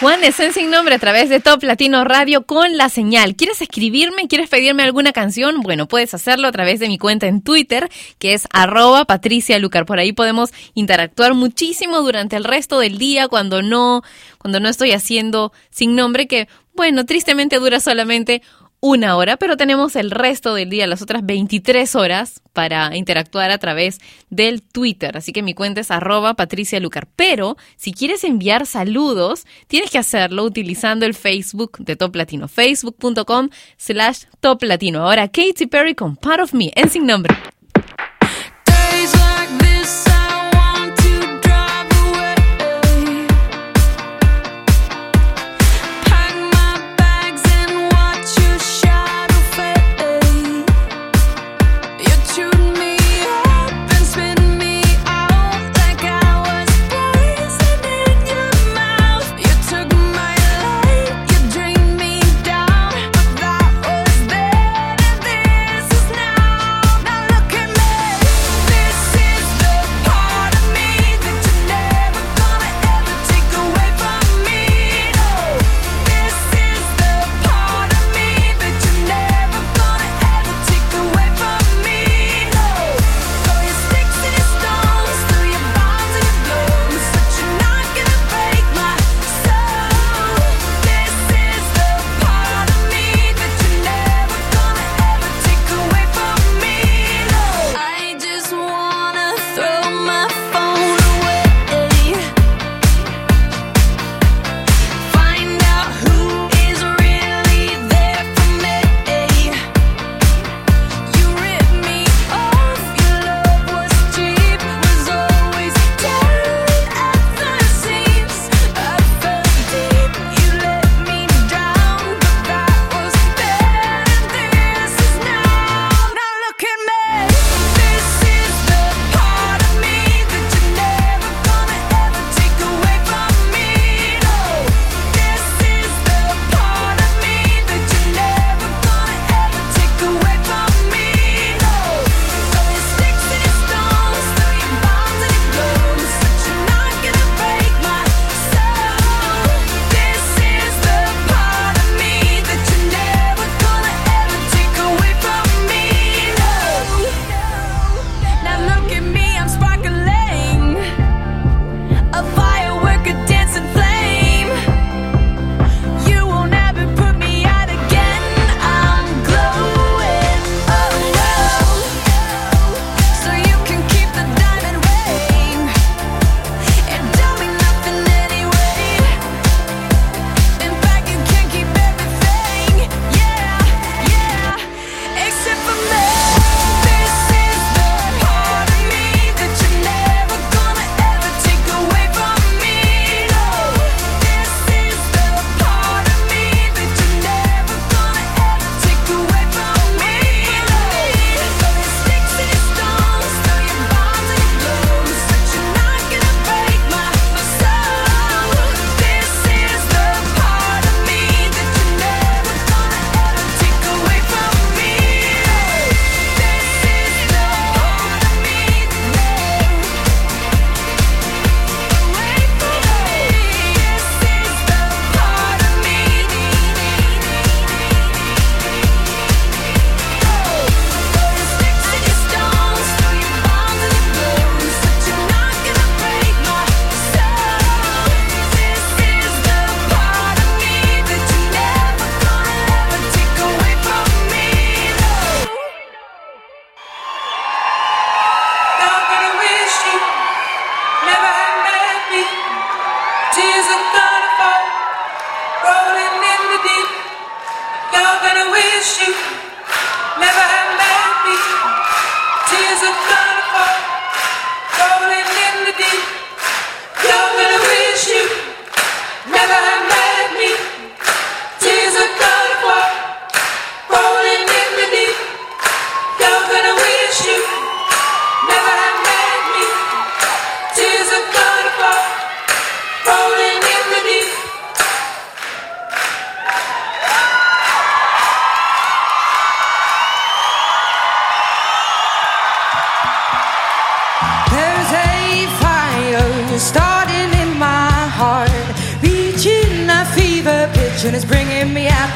Juan 0.00 0.22
de 0.22 0.32
Sen 0.32 0.54
sin 0.54 0.70
nombre 0.70 0.94
a 0.94 0.98
través 0.98 1.28
de 1.28 1.40
Top 1.40 1.62
Latino 1.64 2.04
Radio 2.04 2.46
con 2.46 2.78
la 2.78 2.88
señal. 2.88 3.36
¿Quieres 3.36 3.60
escribirme? 3.60 4.26
¿Quieres 4.26 4.48
pedirme 4.48 4.84
alguna 4.84 5.12
canción? 5.12 5.60
Bueno, 5.60 5.86
puedes 5.86 6.14
hacerlo 6.14 6.48
a 6.48 6.52
través 6.52 6.80
de 6.80 6.88
mi 6.88 6.96
cuenta 6.96 7.26
en 7.26 7.42
Twitter, 7.42 7.90
que 8.18 8.32
es 8.32 8.46
arroba 8.54 9.04
Patricia 9.04 9.58
Lucar. 9.58 9.84
Por 9.84 9.98
ahí 9.98 10.14
podemos 10.14 10.48
interactuar 10.72 11.34
muchísimo 11.34 12.00
durante 12.00 12.36
el 12.36 12.44
resto 12.44 12.78
del 12.78 12.96
día 12.96 13.28
cuando 13.28 13.60
no, 13.60 14.02
cuando 14.38 14.60
no 14.60 14.70
estoy 14.70 14.92
haciendo 14.92 15.52
sin 15.68 15.94
nombre, 15.94 16.26
que 16.26 16.48
bueno, 16.72 17.04
tristemente 17.04 17.56
dura 17.56 17.80
solamente 17.80 18.40
una 18.80 19.16
hora, 19.16 19.36
pero 19.36 19.56
tenemos 19.56 19.96
el 19.96 20.10
resto 20.10 20.54
del 20.54 20.70
día, 20.70 20.86
las 20.86 21.02
otras 21.02 21.24
23 21.24 21.94
horas, 21.96 22.40
para 22.52 22.96
interactuar 22.96 23.50
a 23.50 23.58
través 23.58 23.98
del 24.30 24.62
Twitter. 24.62 25.16
Así 25.16 25.32
que 25.32 25.42
mi 25.42 25.54
cuenta 25.54 25.80
es 25.80 25.90
arroba 25.90 26.34
Patricia 26.34 26.80
Lucar. 26.80 27.08
Pero 27.16 27.56
si 27.76 27.92
quieres 27.92 28.24
enviar 28.24 28.66
saludos, 28.66 29.46
tienes 29.66 29.90
que 29.90 29.98
hacerlo 29.98 30.44
utilizando 30.44 31.06
el 31.06 31.14
Facebook 31.14 31.78
de 31.78 31.96
Top 31.96 32.14
Latino, 32.14 32.48
facebook.com 32.48 33.50
slash 33.76 34.24
Top 34.40 34.62
Latino. 34.62 35.02
Ahora 35.04 35.28
Katy 35.28 35.66
Perry 35.66 35.94
con 35.94 36.16
Part 36.16 36.42
of 36.42 36.54
Me 36.54 36.70
en 36.74 36.88
sin 36.88 37.06
nombre. 37.06 37.36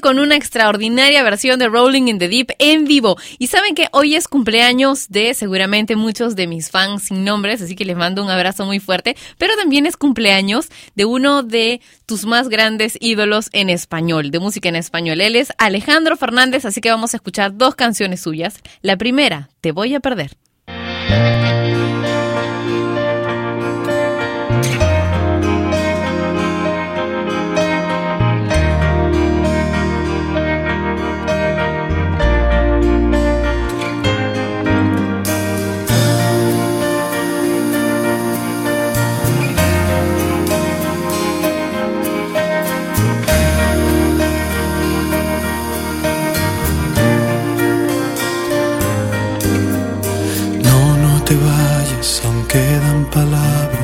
Con 0.00 0.20
una 0.20 0.36
extraordinaria 0.36 1.24
versión 1.24 1.58
de 1.58 1.68
Rolling 1.68 2.06
in 2.06 2.20
the 2.20 2.28
Deep 2.28 2.52
en 2.60 2.84
vivo. 2.84 3.16
Y 3.38 3.48
saben 3.48 3.74
que 3.74 3.88
hoy 3.90 4.14
es 4.14 4.28
cumpleaños 4.28 5.08
de 5.08 5.34
seguramente 5.34 5.96
muchos 5.96 6.36
de 6.36 6.46
mis 6.46 6.70
fans 6.70 7.04
sin 7.04 7.24
nombres, 7.24 7.60
así 7.60 7.74
que 7.74 7.84
les 7.84 7.96
mando 7.96 8.22
un 8.22 8.30
abrazo 8.30 8.66
muy 8.66 8.78
fuerte, 8.78 9.16
pero 9.36 9.56
también 9.56 9.86
es 9.86 9.96
cumpleaños 9.96 10.68
de 10.94 11.06
uno 11.06 11.42
de 11.42 11.80
tus 12.06 12.24
más 12.24 12.48
grandes 12.48 12.96
ídolos 13.00 13.48
en 13.52 13.68
español, 13.68 14.30
de 14.30 14.38
música 14.38 14.68
en 14.68 14.76
español. 14.76 15.20
Él 15.20 15.34
es 15.34 15.52
Alejandro 15.58 16.16
Fernández, 16.16 16.64
así 16.64 16.80
que 16.80 16.90
vamos 16.90 17.12
a 17.14 17.16
escuchar 17.16 17.56
dos 17.56 17.74
canciones 17.74 18.20
suyas. 18.20 18.60
La 18.80 18.96
primera, 18.96 19.48
Te 19.60 19.72
voy 19.72 19.96
a 19.96 20.00
perder. 20.00 20.36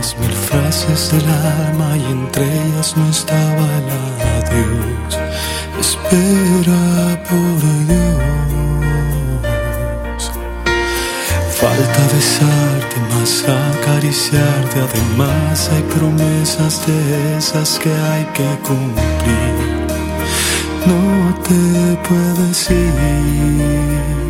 las 0.00 0.16
mil 0.18 0.32
frases 0.32 1.12
del 1.12 1.28
alma 1.28 1.94
y 1.94 2.04
entre 2.04 2.44
ellas 2.44 2.96
no 2.96 3.06
estaba 3.10 3.64
el 3.80 3.88
adiós. 4.38 5.12
Espera 5.78 7.22
por 7.28 7.56
Dios. 7.90 8.62
Falta 11.60 12.02
besarte 12.14 12.96
más 13.12 13.32
acariciarte, 13.44 14.76
además 14.88 15.68
hay 15.70 15.82
promesas 15.96 16.74
de 16.86 17.36
esas 17.36 17.78
que 17.78 17.92
hay 17.92 18.24
que 18.36 18.48
cumplir. 18.68 19.54
No 20.86 21.02
te 21.46 21.62
puedes 22.08 22.70
ir. 22.70 24.29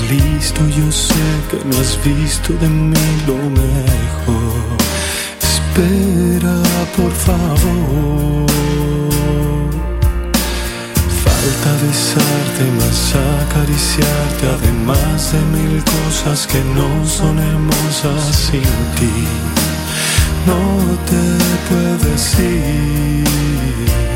Listo, 0.00 0.66
yo 0.68 0.90
sé 0.92 1.14
que 1.50 1.64
no 1.64 1.78
has 1.80 1.98
visto 2.04 2.52
de 2.54 2.68
mí 2.68 3.08
lo 3.26 3.36
mejor. 3.36 4.76
Espera, 5.40 6.62
por 6.96 7.12
favor. 7.12 8.46
Falta 11.24 11.70
besarte, 11.84 12.64
más 12.78 13.14
acariciarte, 13.42 14.44
además 14.58 15.32
de 15.32 15.40
mil 15.56 15.82
cosas 15.84 16.46
que 16.46 16.60
no 16.74 17.06
son 17.06 17.38
hermosas 17.38 18.36
sin 18.36 18.62
ti. 18.98 19.16
No 20.46 20.60
te 21.10 21.22
puedes 21.68 22.38
ir. 22.38 24.15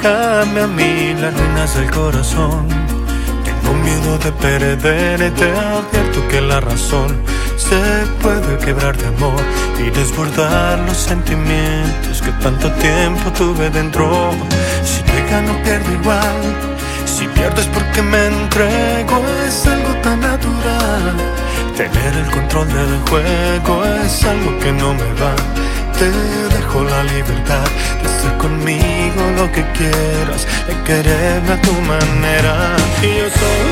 dejarme 0.00 0.60
a 0.60 0.66
mí 0.66 1.14
las 1.20 1.34
ruinas 1.34 1.74
del 1.74 1.90
corazón. 1.90 2.66
Tengo 3.44 3.74
miedo 3.74 4.18
de 4.18 4.32
perder, 4.32 5.34
te 5.34 5.50
advierto 5.50 6.28
que 6.28 6.40
la 6.40 6.60
razón 6.60 7.16
se 7.56 8.06
puede 8.22 8.58
quebrar 8.58 8.96
de 8.96 9.06
amor 9.08 9.40
y 9.78 9.90
desbordar 9.90 10.78
los 10.80 10.96
sentimientos 10.96 12.22
que 12.22 12.32
tanto 12.42 12.70
tiempo 12.72 13.30
tuve 13.36 13.68
dentro. 13.70 14.30
Si 14.84 15.02
te 15.02 15.30
gano, 15.30 15.52
pierdo 15.62 15.92
igual. 15.92 16.40
Si 17.04 17.26
pierdo 17.28 17.60
es 17.60 17.66
porque 17.66 18.02
me 18.02 18.26
entrego, 18.26 19.22
es 19.46 19.66
algo 19.66 19.92
tan 20.02 20.20
natural. 20.20 21.14
Tener 21.76 22.14
el 22.14 22.30
control 22.30 22.68
del 22.68 23.00
juego 23.08 23.84
es 24.04 24.24
algo 24.24 24.58
que 24.60 24.72
no 24.72 24.94
me 24.94 25.12
va. 25.20 25.59
Te 26.00 26.10
dejo 26.10 26.82
la 26.82 27.04
libertad 27.04 27.68
de 28.02 28.08
hacer 28.08 28.34
conmigo 28.38 29.22
lo 29.36 29.52
que 29.52 29.62
quieras, 29.72 30.46
de 30.66 30.74
quererme 30.86 31.52
a 31.52 31.60
tu 31.60 31.72
manera. 31.92 32.54
Y 33.02 33.18
yo 33.18 33.28
soy 33.38 33.68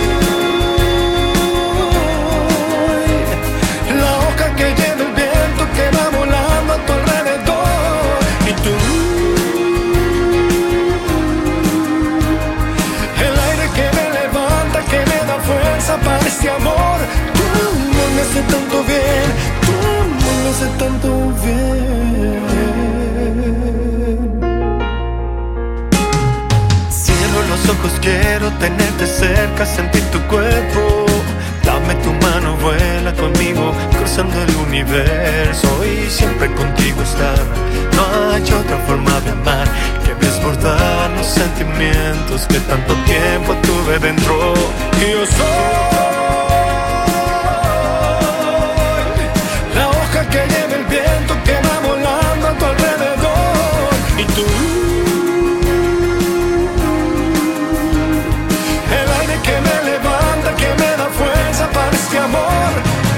la 4.03 4.13
hoja 4.19 4.47
que 4.57 4.67
lleva 4.79 5.05
el 5.09 5.13
viento 5.21 5.63
que 5.75 5.85
va 5.97 6.05
volando 6.19 6.71
a 6.75 6.79
tu 6.85 6.93
alrededor. 6.93 8.19
Y 8.51 8.53
tú, 8.65 8.75
el 13.27 13.35
aire 13.49 13.67
que 13.77 13.87
me 13.97 14.05
levanta, 14.21 14.79
que 14.91 14.99
me 14.99 15.19
da 15.31 15.37
fuerza 15.49 15.97
para 16.05 16.27
este 16.29 16.51
amor. 16.51 16.99
Amor 17.71 18.11
me 18.15 18.21
hace 18.21 18.43
tanto 18.53 18.85
bien, 18.85 19.29
tu 19.65 19.73
amor 20.03 20.37
me 20.43 20.49
hace 20.51 20.67
tanto 20.77 21.09
bien. 21.43 21.98
Quiero 28.01 28.51
tenerte 28.59 29.07
cerca, 29.07 29.67
sentir 29.67 30.03
tu 30.11 30.21
cuerpo. 30.29 31.07
Dame 31.65 31.95
tu 31.97 32.13
mano, 32.27 32.57
vuela 32.57 33.13
conmigo, 33.15 33.73
cruzando 33.97 34.35
el 34.43 34.57
universo 34.57 35.69
y 35.85 36.11
siempre 36.11 36.51
contigo 36.55 37.03
estar. 37.03 37.39
No 37.95 38.33
hay 38.33 38.43
otra 38.43 38.79
forma 38.87 39.21
de 39.21 39.31
amar 39.31 39.69
que 40.05 40.15
desbordar 40.15 41.11
los 41.11 41.27
sentimientos 41.27 42.47
que 42.47 42.61
tanto 42.61 42.95
tiempo 43.05 43.55
tuve 43.63 43.99
dentro. 43.99 44.55
Yo 45.01 45.27
soy 45.27 46.68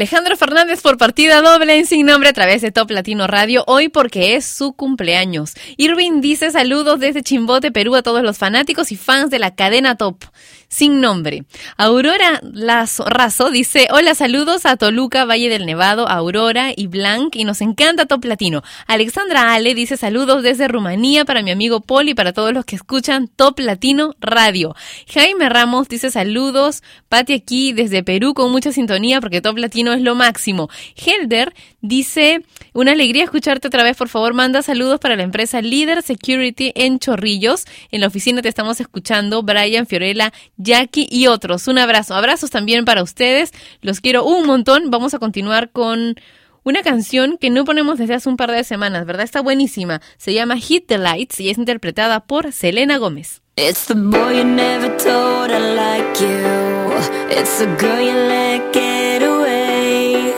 Alejandro 0.00 0.34
Fernández 0.34 0.80
por 0.80 0.96
partida 0.96 1.42
doble 1.42 1.76
en 1.76 1.84
Sin 1.84 2.06
Nombre 2.06 2.30
a 2.30 2.32
través 2.32 2.62
de 2.62 2.72
Top 2.72 2.90
Latino 2.90 3.26
Radio, 3.26 3.64
hoy 3.66 3.90
porque 3.90 4.34
es 4.34 4.46
su 4.46 4.72
cumpleaños. 4.72 5.52
Irving 5.76 6.22
dice 6.22 6.50
saludos 6.50 7.00
desde 7.00 7.22
Chimbote, 7.22 7.70
Perú 7.70 7.94
a 7.94 8.02
todos 8.02 8.22
los 8.22 8.38
fanáticos 8.38 8.92
y 8.92 8.96
fans 8.96 9.28
de 9.28 9.38
la 9.38 9.54
cadena 9.54 9.96
Top. 9.96 10.24
Sin 10.72 11.00
Nombre. 11.00 11.42
Aurora 11.76 12.40
Lazo- 12.42 13.04
Razo 13.04 13.50
dice 13.50 13.88
hola, 13.92 14.14
saludos 14.14 14.66
a 14.66 14.76
Toluca, 14.76 15.24
Valle 15.24 15.48
del 15.48 15.66
Nevado, 15.66 16.08
Aurora 16.08 16.70
y 16.76 16.86
Blanc 16.86 17.34
y 17.34 17.42
nos 17.44 17.60
encanta 17.60 18.06
Top 18.06 18.24
Latino. 18.24 18.62
Alexandra 18.86 19.52
Ale 19.52 19.74
dice 19.74 19.96
saludos 19.96 20.44
desde 20.44 20.68
Rumanía 20.68 21.24
para 21.24 21.42
mi 21.42 21.50
amigo 21.50 21.80
Paul 21.80 22.08
y 22.08 22.14
para 22.14 22.32
todos 22.32 22.54
los 22.54 22.64
que 22.64 22.76
escuchan 22.76 23.26
Top 23.26 23.58
Latino 23.58 24.14
Radio. 24.20 24.76
Jaime 25.12 25.48
Ramos 25.48 25.88
dice 25.88 26.12
saludos, 26.12 26.84
Pati 27.08 27.32
aquí 27.34 27.72
desde 27.72 28.04
Perú 28.04 28.32
con 28.32 28.52
mucha 28.52 28.70
sintonía 28.70 29.20
porque 29.20 29.40
Top 29.40 29.58
Latino 29.58 29.92
es 29.92 30.02
lo 30.02 30.14
máximo. 30.14 30.68
Helder 30.94 31.52
dice, 31.80 32.44
una 32.74 32.92
alegría 32.92 33.24
escucharte 33.24 33.66
otra 33.66 33.82
vez, 33.82 33.96
por 33.96 34.08
favor 34.08 34.34
manda 34.34 34.62
saludos 34.62 35.00
para 35.00 35.16
la 35.16 35.24
empresa 35.24 35.60
Líder 35.60 36.02
Security 36.02 36.70
en 36.76 37.00
Chorrillos. 37.00 37.64
En 37.90 38.02
la 38.02 38.06
oficina 38.06 38.40
te 38.40 38.48
estamos 38.48 38.80
escuchando, 38.80 39.42
Brian, 39.42 39.88
Fiorella, 39.88 40.32
Jackie 40.62 41.08
y 41.10 41.26
otros. 41.26 41.66
Un 41.68 41.78
abrazo, 41.78 42.14
abrazos 42.14 42.50
también 42.50 42.84
para 42.84 43.02
ustedes, 43.02 43.52
los 43.80 44.00
quiero 44.00 44.24
un 44.24 44.46
montón. 44.46 44.90
Vamos 44.90 45.14
a 45.14 45.18
continuar 45.18 45.70
con... 45.70 46.16
Una 46.62 46.82
canción 46.82 47.38
que 47.38 47.48
no 47.48 47.64
ponemos 47.64 47.98
desde 47.98 48.12
hace 48.12 48.28
un 48.28 48.36
par 48.36 48.50
de 48.50 48.64
semanas, 48.64 49.06
¿verdad? 49.06 49.24
Está 49.24 49.40
buenísima. 49.40 50.02
Se 50.18 50.34
llama 50.34 50.58
Hit 50.58 50.86
the 50.88 50.98
Lights 50.98 51.40
y 51.40 51.48
es 51.48 51.56
interpretada 51.56 52.20
por 52.20 52.52
Selena 52.52 52.98
Gómez. 52.98 53.40
It's 53.56 53.86
the 53.86 53.94
boy 53.94 54.36
you 54.36 54.44
never 54.44 54.94
told 54.98 55.50
I 55.50 55.58
like 55.74 56.20
you. 56.20 57.30
It's 57.30 57.58
the 57.58 57.66
girl 57.78 58.00
you 58.00 58.12
let 58.12 58.74
get 58.74 59.22
away. 59.22 60.34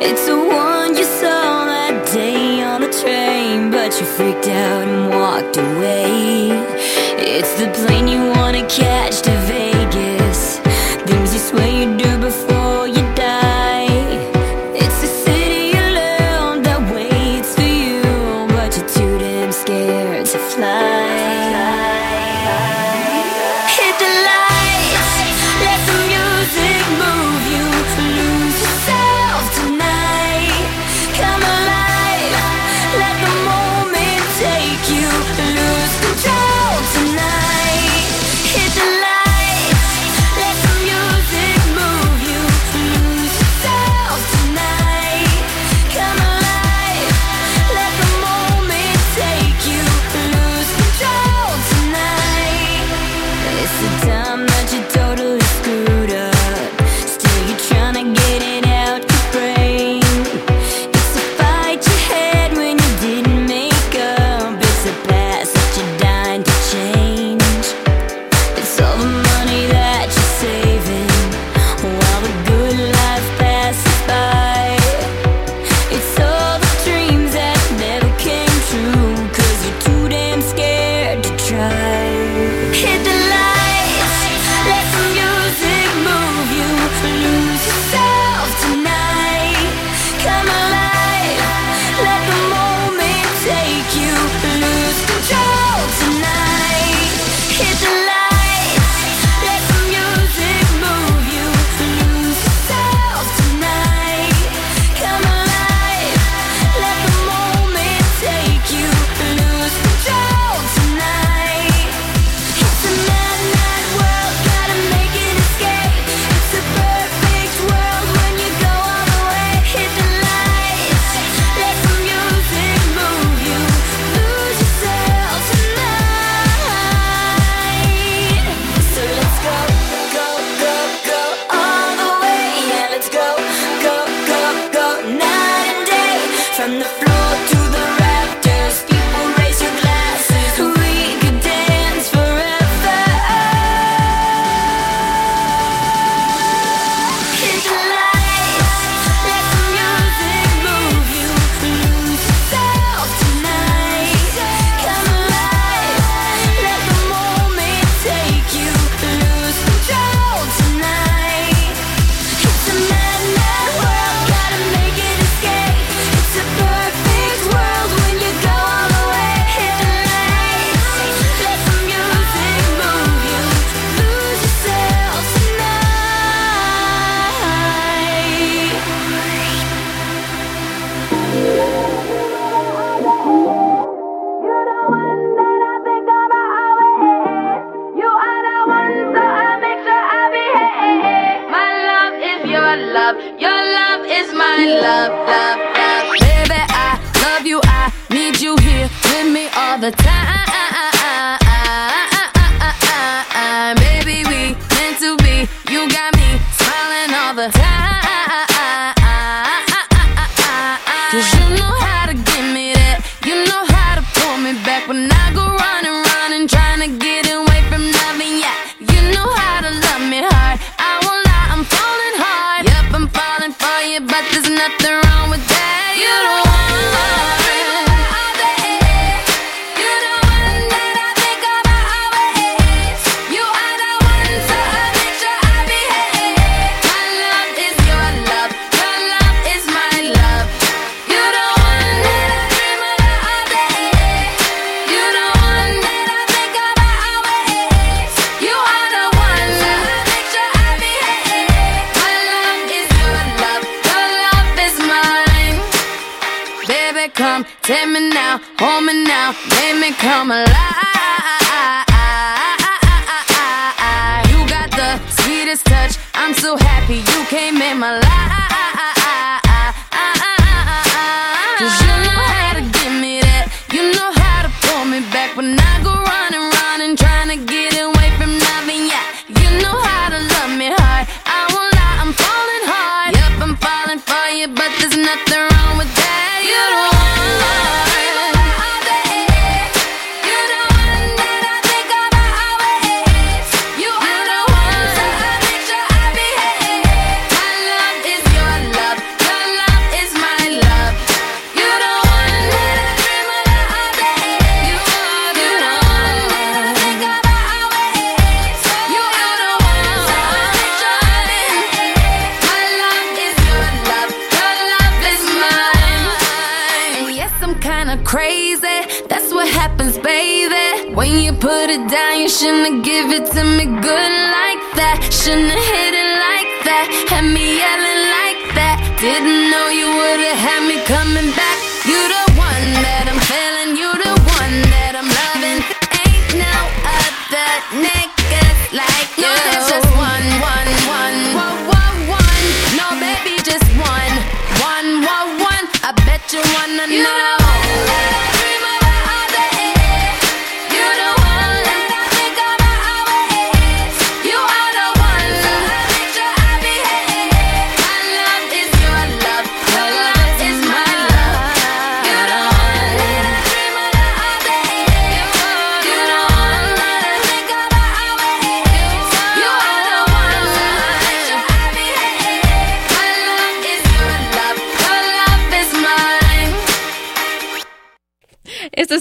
It's 0.00 0.26
the 0.26 0.36
one 0.36 0.96
you 0.96 1.04
saw 1.04 1.66
that 1.66 2.08
day 2.12 2.62
on 2.62 2.80
the 2.80 2.90
train, 3.02 3.72
but 3.72 3.98
you 3.98 4.06
freaked 4.06 4.46
out 4.46 4.86
and 4.86 5.10
walked 5.10 5.56
away. 5.56 6.50
It's 7.18 7.52
the 7.54 7.68
plane 7.72 8.06
you 8.06 8.30
wanna 8.30 8.64
catch 8.68 9.22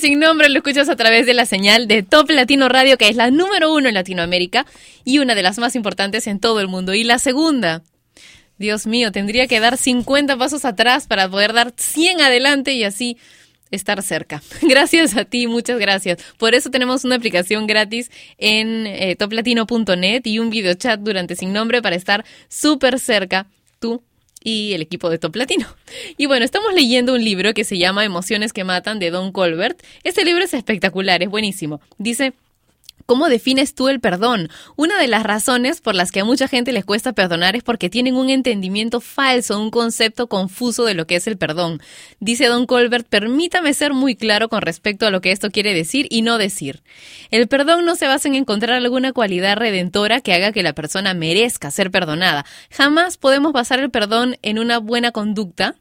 sin 0.08 0.20
nombre 0.20 0.47
lo 0.47 0.60
escuchas 0.60 0.88
a 0.88 0.95
través 0.95 1.26
de 1.26 1.34
la 1.34 1.45
señal 1.45 1.86
de 1.89 2.01
Top 2.01 2.30
Latino 2.30 2.70
Radio, 2.70 2.97
que 2.97 3.10
es 3.10 3.18
la 3.18 3.30
número 3.30 3.74
uno 3.74 3.89
en 3.89 3.93
Latinoamérica 3.93 4.66
y 5.03 5.20
una 5.20 5.36
de 5.36 5.43
las 5.43 5.58
más 5.58 5.76
importantes 5.76 6.28
en 6.28 6.39
todo 6.39 6.62
el 6.62 6.70
mundo. 6.70 6.93
Y 6.93 7.03
la 7.03 7.20
segunda, 7.20 7.84
Dios 8.58 8.88
mío, 8.88 9.12
tendría 9.12 9.47
que 9.47 9.60
dar 9.60 9.76
50 9.76 10.38
pasos 10.38 10.64
atrás 10.64 11.08
para 11.08 11.28
poder 11.28 11.51
dar 11.51 11.74
100 11.76 12.22
adelante 12.22 12.72
y 12.72 12.86
así 12.86 13.18
estar 13.70 14.01
cerca. 14.01 14.41
Gracias 14.62 15.18
a 15.18 15.26
ti, 15.26 15.45
muchas 15.45 15.78
gracias. 15.78 16.24
Por 16.38 16.55
eso 16.55 16.70
tenemos 16.70 17.03
una 17.03 17.16
aplicación 17.16 17.68
gratis 17.68 18.10
en 18.38 18.88
eh, 18.88 19.18
toplatino.net 19.18 20.22
y 20.24 20.39
un 20.39 20.49
video 20.49 20.74
chat 20.76 21.01
durante 21.01 21.36
sin 21.36 21.51
nombre 21.51 21.82
para 21.82 21.97
estar 21.97 22.24
súper 22.47 22.97
cerca 22.99 23.47
tú 23.80 24.01
y 24.48 24.74
el 24.74 24.82
equipo 24.82 25.10
de 25.10 25.18
Top 25.18 25.36
Latino. 25.36 25.68
Y 26.16 26.26
bueno, 26.26 26.45
estamos 26.45 26.74
leyendo 26.74 27.14
un 27.14 27.24
libro 27.24 27.54
que 27.54 27.66
se 27.66 27.78
llama 27.78 28.06
Emociones 28.06 28.54
que 28.54 28.64
Matan 28.64 28.98
de 28.98 29.12
Don 29.12 29.34
Colbert. 29.34 29.84
Este 30.06 30.24
libro 30.24 30.43
es 30.43 30.54
espectacular, 30.54 31.22
es 31.22 31.30
buenísimo. 31.30 31.82
Dice... 31.98 32.34
¿Cómo 33.06 33.30
defines 33.30 33.74
tú 33.74 33.88
el 33.88 34.02
perdón? 34.02 34.50
Una 34.76 35.00
de 35.00 35.08
las 35.08 35.24
razones 35.24 35.80
por 35.80 35.95
las 35.95 36.12
que 36.12 36.20
a 36.20 36.26
mucha 36.26 36.48
gente 36.50 36.74
les 36.74 36.84
cuesta 36.84 37.14
perdonar 37.14 37.56
es 37.56 37.64
porque 37.64 37.89
tienen 37.89 38.16
un 38.16 38.30
entendimiento 38.30 39.00
falso, 39.00 39.62
un 39.62 39.72
concepto 39.72 40.28
confuso 40.28 40.84
de 40.84 40.93
lo 40.93 41.08
que 41.08 41.16
es 41.16 41.28
el 41.28 41.38
perdón. 41.38 41.82
Dice 42.20 42.48
Don 42.48 42.66
Colbert, 42.66 43.08
permítame 43.08 43.74
ser 43.74 43.93
muy 43.93 44.16
claro 44.16 44.50
con 44.50 44.62
respecto 44.62 45.08
a 45.08 45.10
lo 45.10 45.22
que 45.22 45.32
esto 45.32 45.52
quiere 45.52 45.74
decir 45.74 46.08
y 46.10 46.22
no 46.22 46.38
decir. 46.38 46.84
El 47.32 47.48
perdón 47.48 47.86
no 47.86 47.95
se 47.95 48.08
basa 48.08 48.28
en 48.28 48.36
encontrar 48.36 48.76
alguna 48.76 49.14
cualidad 49.14 49.56
redentora 49.56 50.20
que 50.20 50.34
haga 50.34 50.52
que 50.52 50.64
la 50.64 50.74
persona 50.74 51.14
merezca 51.14 51.72
ser 51.72 51.91
perdonada. 51.91 52.45
Jamás 52.72 53.18
podemos 53.18 53.54
basar 53.54 53.80
el 53.80 53.89
perdón 53.89 54.38
en 54.41 54.60
una 54.60 54.80
buena 54.80 55.12
conducta 55.12 55.76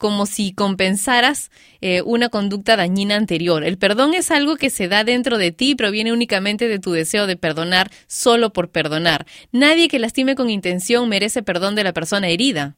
como 0.00 0.24
si 0.24 0.54
compensaras 0.54 1.50
eh, 1.82 2.00
una 2.06 2.30
conducta 2.30 2.74
dañina 2.74 3.16
anterior. 3.16 3.62
El 3.62 3.76
perdón 3.76 4.14
es 4.14 4.30
algo 4.30 4.56
que 4.56 4.70
se 4.70 4.88
da 4.88 5.04
dentro 5.04 5.36
de 5.36 5.52
ti 5.52 5.74
proviene 5.74 6.10
únicamente 6.10 6.68
de 6.68 6.78
tu 6.78 6.92
deseo 6.92 7.26
de 7.26 7.36
perdonar 7.36 7.90
solo 8.06 8.50
por 8.50 8.70
perdonar. 8.70 9.26
Nadie 9.52 9.88
que 9.88 9.98
lastime 9.98 10.36
con 10.36 10.48
intención 10.48 11.06
merece 11.10 11.42
perdón 11.42 11.74
de 11.74 11.84
la 11.84 11.92
persona 11.92 12.28
herida. 12.28 12.76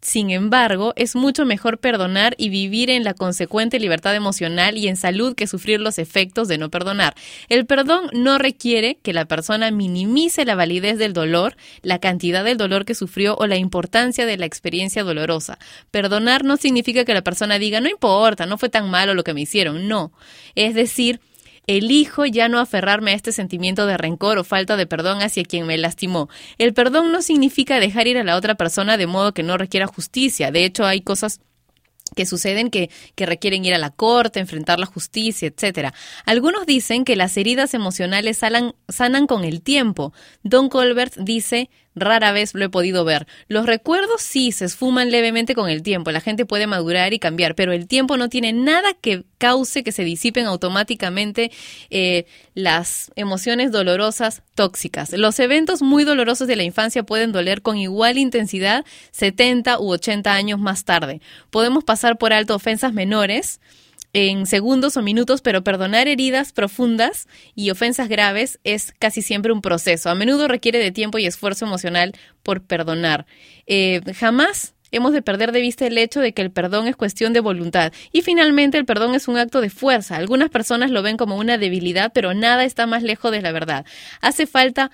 Sin 0.00 0.30
embargo, 0.30 0.92
es 0.96 1.16
mucho 1.16 1.44
mejor 1.44 1.78
perdonar 1.78 2.34
y 2.38 2.48
vivir 2.48 2.90
en 2.90 3.04
la 3.04 3.14
consecuente 3.14 3.80
libertad 3.80 4.14
emocional 4.14 4.76
y 4.76 4.88
en 4.88 4.96
salud 4.96 5.34
que 5.34 5.46
sufrir 5.46 5.80
los 5.80 5.98
efectos 5.98 6.48
de 6.48 6.58
no 6.58 6.70
perdonar. 6.70 7.14
El 7.48 7.66
perdón 7.66 8.10
no 8.12 8.38
requiere 8.38 8.98
que 9.02 9.12
la 9.12 9.24
persona 9.24 9.70
minimice 9.70 10.44
la 10.44 10.54
validez 10.54 10.98
del 10.98 11.12
dolor, 11.12 11.56
la 11.82 11.98
cantidad 11.98 12.44
del 12.44 12.56
dolor 12.56 12.84
que 12.84 12.94
sufrió 12.94 13.36
o 13.36 13.46
la 13.46 13.56
importancia 13.56 14.26
de 14.26 14.36
la 14.36 14.46
experiencia 14.46 15.02
dolorosa. 15.02 15.58
Perdonar 15.90 16.44
no 16.44 16.56
significa 16.56 17.04
que 17.04 17.14
la 17.14 17.22
persona 17.22 17.58
diga, 17.58 17.80
no 17.80 17.88
importa, 17.88 18.46
no 18.46 18.58
fue 18.58 18.68
tan 18.68 18.90
malo 18.90 19.14
lo 19.14 19.24
que 19.24 19.34
me 19.34 19.42
hicieron. 19.42 19.88
No. 19.88 20.12
Es 20.54 20.74
decir, 20.74 21.20
Elijo 21.66 22.26
ya 22.26 22.48
no 22.48 22.60
aferrarme 22.60 23.10
a 23.10 23.14
este 23.14 23.32
sentimiento 23.32 23.86
de 23.86 23.96
rencor 23.96 24.38
o 24.38 24.44
falta 24.44 24.76
de 24.76 24.86
perdón 24.86 25.20
hacia 25.22 25.44
quien 25.44 25.66
me 25.66 25.76
lastimó. 25.78 26.28
El 26.58 26.74
perdón 26.74 27.12
no 27.12 27.22
significa 27.22 27.80
dejar 27.80 28.06
ir 28.06 28.18
a 28.18 28.24
la 28.24 28.36
otra 28.36 28.54
persona 28.54 28.96
de 28.96 29.06
modo 29.06 29.32
que 29.32 29.42
no 29.42 29.58
requiera 29.58 29.86
justicia. 29.86 30.50
De 30.50 30.64
hecho, 30.64 30.86
hay 30.86 31.00
cosas 31.00 31.40
que 32.14 32.24
suceden 32.24 32.70
que, 32.70 32.88
que, 33.16 33.26
requieren 33.26 33.64
ir 33.64 33.74
a 33.74 33.78
la 33.78 33.90
corte, 33.90 34.38
enfrentar 34.38 34.78
la 34.78 34.86
justicia, 34.86 35.48
etcétera. 35.48 35.92
Algunos 36.24 36.64
dicen 36.66 37.04
que 37.04 37.16
las 37.16 37.36
heridas 37.36 37.74
emocionales 37.74 38.38
sanan 38.38 39.26
con 39.26 39.44
el 39.44 39.60
tiempo. 39.60 40.12
Don 40.44 40.68
Colbert 40.68 41.16
dice 41.16 41.68
rara 41.96 42.30
vez 42.30 42.54
lo 42.54 42.64
he 42.64 42.68
podido 42.68 43.04
ver. 43.04 43.26
Los 43.48 43.66
recuerdos 43.66 44.20
sí 44.20 44.52
se 44.52 44.66
esfuman 44.66 45.10
levemente 45.10 45.54
con 45.54 45.68
el 45.68 45.82
tiempo, 45.82 46.12
la 46.12 46.20
gente 46.20 46.46
puede 46.46 46.66
madurar 46.66 47.12
y 47.14 47.18
cambiar, 47.18 47.54
pero 47.54 47.72
el 47.72 47.88
tiempo 47.88 48.16
no 48.16 48.28
tiene 48.28 48.52
nada 48.52 48.94
que 48.94 49.24
cause 49.38 49.82
que 49.82 49.92
se 49.92 50.04
disipen 50.04 50.46
automáticamente 50.46 51.50
eh, 51.90 52.26
las 52.54 53.10
emociones 53.16 53.72
dolorosas 53.72 54.42
tóxicas. 54.54 55.12
Los 55.12 55.40
eventos 55.40 55.82
muy 55.82 56.04
dolorosos 56.04 56.46
de 56.46 56.56
la 56.56 56.62
infancia 56.62 57.02
pueden 57.02 57.32
doler 57.32 57.62
con 57.62 57.78
igual 57.78 58.18
intensidad 58.18 58.84
70 59.10 59.80
u 59.80 59.90
80 59.90 60.32
años 60.32 60.60
más 60.60 60.84
tarde. 60.84 61.20
Podemos 61.50 61.82
pasar 61.84 62.18
por 62.18 62.32
alto 62.32 62.54
ofensas 62.54 62.92
menores, 62.92 63.60
en 64.18 64.46
segundos 64.46 64.96
o 64.96 65.02
minutos, 65.02 65.42
pero 65.42 65.62
perdonar 65.62 66.08
heridas 66.08 66.52
profundas 66.52 67.28
y 67.54 67.68
ofensas 67.68 68.08
graves 68.08 68.58
es 68.64 68.94
casi 68.98 69.20
siempre 69.20 69.52
un 69.52 69.60
proceso. 69.60 70.08
A 70.08 70.14
menudo 70.14 70.48
requiere 70.48 70.78
de 70.78 70.90
tiempo 70.90 71.18
y 71.18 71.26
esfuerzo 71.26 71.66
emocional 71.66 72.14
por 72.42 72.62
perdonar. 72.62 73.26
Eh, 73.66 74.00
jamás 74.18 74.74
hemos 74.90 75.12
de 75.12 75.20
perder 75.20 75.52
de 75.52 75.60
vista 75.60 75.86
el 75.86 75.98
hecho 75.98 76.20
de 76.20 76.32
que 76.32 76.40
el 76.40 76.50
perdón 76.50 76.86
es 76.86 76.96
cuestión 76.96 77.34
de 77.34 77.40
voluntad. 77.40 77.92
Y 78.10 78.22
finalmente 78.22 78.78
el 78.78 78.86
perdón 78.86 79.14
es 79.14 79.28
un 79.28 79.36
acto 79.36 79.60
de 79.60 79.68
fuerza. 79.68 80.16
Algunas 80.16 80.48
personas 80.48 80.90
lo 80.90 81.02
ven 81.02 81.18
como 81.18 81.36
una 81.36 81.58
debilidad, 81.58 82.10
pero 82.14 82.32
nada 82.32 82.64
está 82.64 82.86
más 82.86 83.02
lejos 83.02 83.32
de 83.32 83.42
la 83.42 83.52
verdad. 83.52 83.84
Hace 84.22 84.46
falta 84.46 84.90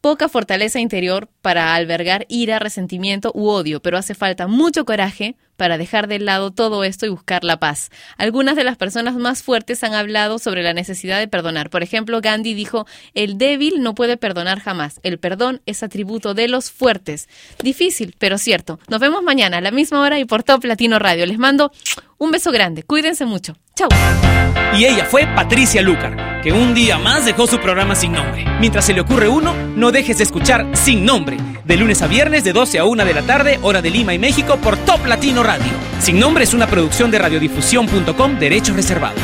poca 0.00 0.28
fortaleza 0.28 0.78
interior 0.78 1.28
para 1.42 1.74
albergar 1.74 2.24
ira, 2.28 2.60
resentimiento 2.60 3.32
u 3.34 3.48
odio, 3.48 3.82
pero 3.82 3.98
hace 3.98 4.14
falta 4.14 4.46
mucho 4.46 4.84
coraje 4.84 5.34
para 5.60 5.76
dejar 5.76 6.08
de 6.08 6.18
lado 6.18 6.52
todo 6.52 6.84
esto 6.84 7.04
y 7.04 7.10
buscar 7.10 7.44
la 7.44 7.58
paz. 7.58 7.90
Algunas 8.16 8.56
de 8.56 8.64
las 8.64 8.78
personas 8.78 9.16
más 9.16 9.42
fuertes 9.42 9.84
han 9.84 9.92
hablado 9.92 10.38
sobre 10.38 10.62
la 10.62 10.72
necesidad 10.72 11.18
de 11.18 11.28
perdonar. 11.28 11.68
Por 11.68 11.82
ejemplo, 11.82 12.22
Gandhi 12.22 12.54
dijo, 12.54 12.86
el 13.12 13.36
débil 13.36 13.82
no 13.82 13.94
puede 13.94 14.16
perdonar 14.16 14.60
jamás. 14.60 15.00
El 15.02 15.18
perdón 15.18 15.60
es 15.66 15.82
atributo 15.82 16.32
de 16.32 16.48
los 16.48 16.70
fuertes. 16.70 17.28
Difícil, 17.62 18.16
pero 18.18 18.38
cierto. 18.38 18.80
Nos 18.88 19.00
vemos 19.00 19.22
mañana 19.22 19.58
a 19.58 19.60
la 19.60 19.70
misma 19.70 20.00
hora 20.00 20.18
y 20.18 20.24
por 20.24 20.44
Top 20.44 20.64
Latino 20.64 20.98
Radio. 20.98 21.26
Les 21.26 21.38
mando 21.38 21.70
un 22.16 22.30
beso 22.30 22.52
grande. 22.52 22.82
Cuídense 22.82 23.26
mucho. 23.26 23.54
Chau. 23.74 23.88
Y 24.76 24.84
ella 24.84 25.04
fue 25.04 25.26
Patricia 25.26 25.82
Lucar, 25.82 26.42
que 26.42 26.52
un 26.52 26.74
día 26.74 26.96
más 26.96 27.24
dejó 27.24 27.46
su 27.46 27.58
programa 27.58 27.96
sin 27.96 28.12
nombre. 28.12 28.44
Mientras 28.60 28.84
se 28.84 28.92
le 28.92 29.00
ocurre 29.00 29.28
uno, 29.28 29.52
no 29.74 29.90
dejes 29.90 30.18
de 30.18 30.24
escuchar 30.24 30.66
Sin 30.74 31.04
Nombre, 31.04 31.38
de 31.64 31.76
lunes 31.76 32.02
a 32.02 32.06
viernes 32.06 32.44
de 32.44 32.52
12 32.52 32.78
a 32.78 32.84
1 32.84 33.04
de 33.04 33.14
la 33.14 33.22
tarde, 33.22 33.58
hora 33.62 33.82
de 33.82 33.90
Lima 33.90 34.14
y 34.14 34.18
México, 34.18 34.58
por 34.58 34.76
Top 34.76 35.04
Latino 35.06 35.42
Radio. 35.50 35.72
Sin 35.98 36.20
Nombre 36.20 36.44
es 36.44 36.54
una 36.54 36.68
producción 36.68 37.10
de 37.10 37.18
radiodifusión.com, 37.18 38.38
derechos 38.38 38.76
reservados. 38.76 39.18